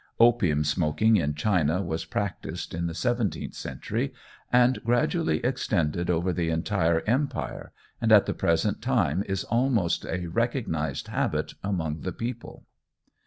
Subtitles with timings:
[0.19, 4.15] Opium smoking in China was practised in the seventeenth century,
[4.51, 10.25] and gradually extended over the entire empire, and at the present time is almost a
[10.25, 12.65] recognised habit among the people.